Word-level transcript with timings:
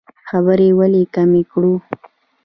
خبرې 0.29 0.69
ولې 0.77 1.03
کمې 1.15 1.43
کړو؟ 1.51 1.73